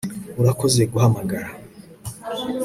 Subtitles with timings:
[0.41, 1.49] Urakoze guhamagara